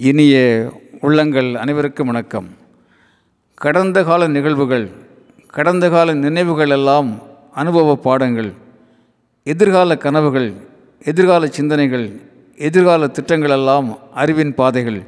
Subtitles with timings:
[0.00, 0.36] இனிய
[1.00, 2.48] உள்ளங்கள் அனைவருக்கும் வணக்கம்.
[3.54, 4.88] கடந்த கால நிகழ்வுகள்
[5.46, 7.18] கடந்த கால நினைவுகள் எல்லாம்
[7.54, 8.52] அனுபவ பாடங்கள்
[9.42, 10.52] எதிர்கால கனவுகள்
[11.04, 12.20] எதிர்கால சிந்தனைகள்
[12.56, 15.02] எதிர்கால திட்டங்கள் எல்லாம் அறிவின் பாதைகள்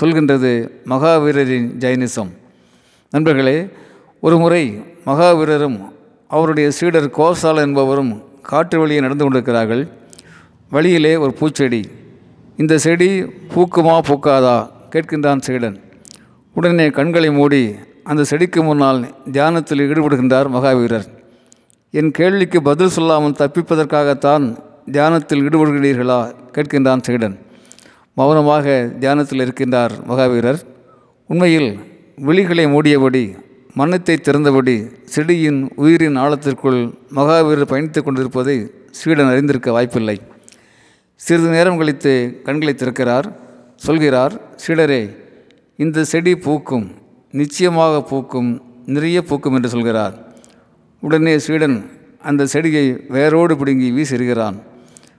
[0.00, 2.30] சொல்கின்றது மகாவீரரின் ஜைனிசம்.
[3.10, 3.68] நண்பர்களே
[4.20, 5.92] ஒரு முறை மகாவீரரும்
[6.28, 9.88] அவருடைய சீடர் கோசால் என்பவரும் காட்டு வழியே நடந்து கொண்டிருக்கிறார்கள்.
[10.70, 11.84] வழியிலே ஒரு பூச்செடி
[12.58, 14.70] இந்த செடி பூக்குமா பூக்காதா?
[14.90, 15.80] கேட்கின்றான் சீடன்.
[16.54, 21.04] உடனே கண்களை மூடி அந்த செடிக்கு முன்னால் தியானத்தில் ஈடுபடுகின்றார் மகாவீரர்.
[21.90, 24.56] என் கேள்விக்கு பதில் சொல்லாமல் தப்பிப்பதற்காகத்தான்
[24.90, 26.34] தியானத்தில் ஈடுபடுகிறீர்களா?
[26.52, 27.38] கேட்கின்றான் சீடன்.
[28.14, 30.60] மௌனமாக தியானத்தில் இருக்கின்றார் மகாவீரர்.
[31.26, 31.78] உண்மையில்
[32.26, 33.34] விழிகளை மூடியபடி
[33.74, 40.20] மன்னத்தை திறந்தபடி செடியின் உயிரின் ஆழத்திற்குள் மகாவீரர் பயணித்துக் கொண்டிருப்பதை சீடன் அறிந்திருக்க வாய்ப்பில்லை.
[41.16, 43.26] சிறிது நேரம் கழித்து கண்களை திறக்கிறார்.
[43.76, 44.34] சொல்கிறார்
[44.66, 45.02] சீடரே
[45.76, 46.86] இந்த செடி பூக்கும்
[47.30, 48.50] நிச்சயமாக பூக்கும்
[48.86, 50.14] நிறைய பூக்கும் என்று சொல்கிறார்.
[51.00, 51.90] உடனே சீடன்
[52.22, 54.56] அந்த செடியை வேரோடு பிடுங்கி வீசிடுகிறான்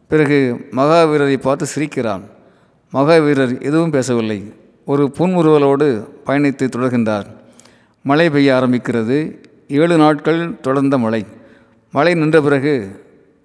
[0.08, 2.24] பிறகு மகாவீரரை பார்த்து சிரிக்கிறான்.
[2.94, 4.54] மகாவீரர் எதுவும் பேசவில்லை.
[4.86, 5.88] ஒரு புன்முறுவலோடு
[6.26, 7.28] பயணித்து தொடர்கின்றார்.
[8.04, 9.18] மழை பெய்ய ஆரம்பிக்கிறது.
[9.68, 11.26] ஏழு நாட்கள் தொடர்ந்த மழை.
[11.92, 12.74] மழை நின்ற பிறகு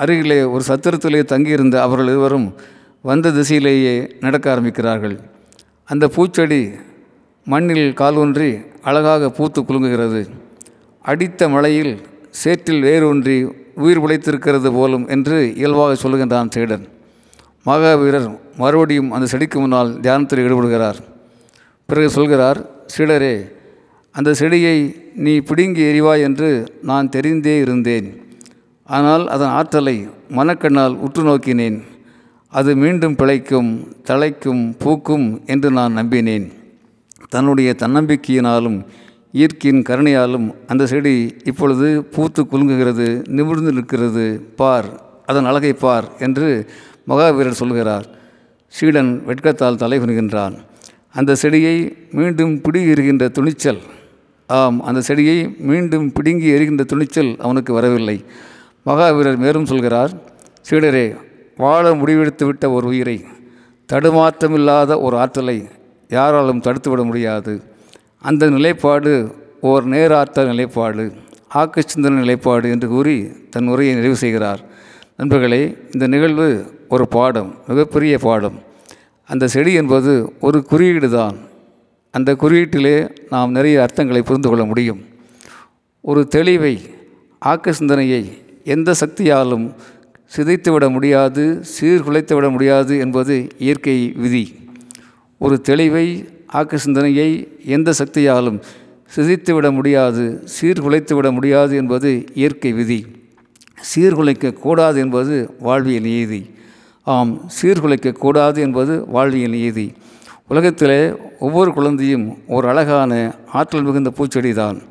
[0.03, 2.49] அருகிலே ஒரு சத்திரத்திலே தங்கியிருந்த அவர்கள் இருவரும்
[3.09, 5.17] வந்த திசையிலேயே நடக்க ஆரம்பிக்கிறார்கள்.
[5.89, 6.63] அந்த பூச்செடி
[7.47, 8.51] மண்ணில் காலூன்றி
[8.89, 10.23] அழகாக பூத்து குலுங்குகிறது.
[11.05, 11.95] அடித்த மழையில்
[12.43, 13.37] சேற்றில் வேரூன்றி
[13.85, 16.85] உயிர் பிழைத்திருக்கிறது போலும் என்று இயல்பாக சொல்லுகின்றான் சீடன்
[17.69, 18.29] மகாவீரர்
[18.61, 20.99] மறுபடியும் அந்த செடிக்கு முன்னால் தியானத்தில் ஈடுபடுகிறார்.
[21.89, 22.61] பிறகு சொல்கிறார்
[22.95, 23.35] சீடரே
[24.15, 24.77] அந்த செடியை
[25.25, 26.51] நீ பிடுங்கி எறிவாய் என்று
[26.91, 28.09] நான் தெரிந்தே இருந்தேன்.
[28.97, 29.97] ஆனால் அதன் ஆற்றலை
[30.39, 31.79] மனக்கண்ணால் உற்று நோக்கினேன்.
[32.53, 33.71] அது மீண்டும் பிழைக்கும்
[34.09, 36.47] தழைக்கும் பூக்கும் என்று நான் நம்பினேன்.
[37.35, 38.79] தன்னுடைய தன்னம்பிக்கையினாலும்
[39.39, 41.15] இயற்கையின் கருணையாலும் அந்த செடி
[41.51, 44.27] இப்பொழுது பூத்து குலுங்குகிறது நிமிர்ந்து நிற்கிறது.
[44.61, 44.89] பார்
[45.31, 46.49] அதன் அழகை பார் என்று
[47.11, 48.07] மகாவீரர் சொல்கிறார்.
[48.75, 50.55] சீடன் வெட்கத்தால் தலைகுனிகின்றான்
[51.21, 51.77] அந்த செடியை
[52.19, 53.81] மீண்டும் பிடுங்கி எறிகின்ற துணிச்சல்.
[54.59, 55.39] ஆம் அந்த செடியை
[55.71, 58.19] மீண்டும் பிடுங்கி எறிகின்ற துணிச்சல் அவனுக்கு வரவில்லை.
[58.87, 60.13] மகாவீரர் மேலும் சொல்கிறார்
[60.71, 61.17] சீடரே
[61.57, 63.25] வாழ முடிவெடுத்து விட்ட ஒரு உயிரை
[63.93, 65.69] தடுமாற்றமில்லாத ஒரு ஆற்றலை
[66.09, 67.63] யாராலும் தடுத்துவிட முடியாது.
[68.19, 71.13] அந்த நிலைப்பாடு ஓர் நேராற்றல் நிலைப்பாடு
[71.49, 74.61] ஆக்க சிந்தனை நிலைப்பாடு என்று கூறி தன் உரையை நிறைவு செய்கிறார்.
[75.17, 78.61] நண்பர்களே இந்த நிகழ்வு ஒரு பாடம் மிகப்பெரிய பாடம்.
[79.25, 81.37] அந்த செடி என்பது ஒரு குறியீடு தான்.
[82.11, 82.97] அந்த குறியீட்டிலே
[83.31, 85.05] நாம் நிறைய அர்த்தங்களை புரிந்து கொள்ள முடியும்.
[86.01, 86.75] ஒரு தெளிவை
[87.39, 89.73] ஆக்க சிந்தனையை எந்த சக்தியாலும்
[90.37, 94.71] சிதைத்துவிட முடியாது சீர்குலைத்து விட முடியாது என்பது இயற்கை விதி.
[95.39, 98.61] ஒரு தெளிவை ஆக்க சிந்தனையை எந்த சக்தியாலும்
[99.17, 103.07] சிதைத்துவிட முடியாது சீர்குலைத்து விட முடியாது என்பது இயற்கை விதி.
[103.95, 106.51] சீர்குலைக்க கூடாது என்பது வாழ்வியல் நீதி.
[107.03, 109.93] ஆம் சீர்குலைக்க கூடாது என்பது வாழ்வியல் நீதி.
[110.49, 114.83] உலகத்திலே ஒவ்வொரு குழந்தையும் ஒரு அழகான ஆற்றல் மிகுந்த பூச்செடி தான்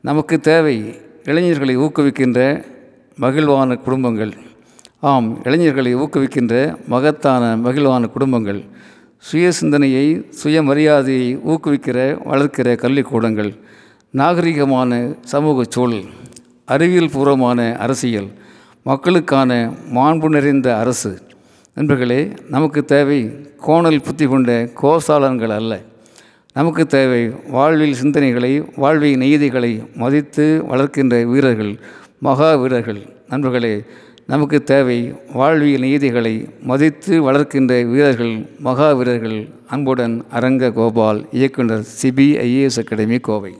[0.00, 2.64] நமக்கு தேவை இளைஞர்களை ஊக்குவிக்கின்ற
[3.20, 4.32] மகிழ்வான குடும்பங்கள்.
[5.00, 8.64] ஆம் இளைஞர்களை ஊக்குவிக்கின்ற மகத்தான மகிழ்வான குடும்பங்கள்.
[9.18, 13.58] சுய சிந்தனையை சுயமரியாதையை ஊக்குவிக்கிற வளர்க்கிற கல்விக்கூடங்கள்.
[14.12, 16.02] நாகரிகமான சமூக சூழல்.
[16.64, 18.28] அறிவியல் பூர்வமான அரசியல்.
[18.82, 21.18] மக்களுக்கான மாண்பு நிறைந்த அரசு.
[21.74, 25.80] நண்பர்களே நமக்கு தேவை கோணல் புத்தி கொண்ட கோசாலன்கள் அல்ல.
[26.52, 31.80] நமக்கு தேவை வாழ்வில் சிந்தனைகளை வாழ்வின் நெய்திகளை மதித்து வளர்க்கின்ற வீரர்கள்.
[32.26, 33.72] மகா வீரர்கள் நண்பர்களே
[34.32, 34.96] நமக்கு தேவை
[35.38, 36.32] வாழ்வியல் நீதிகளை
[36.70, 38.34] மதித்து வளர்க்கின்ற வீரர்கள்
[38.66, 39.38] மகா வீரர்கள்
[39.74, 43.52] அன்புடன் அரங்க கோபால் இயக்குனர் சிபிஐஏஎஸ் அகாடமி கோவை.